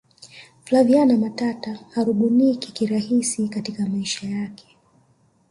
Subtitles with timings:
[0.65, 4.77] flaviana matata harubuniki kirahisi katika maisha yake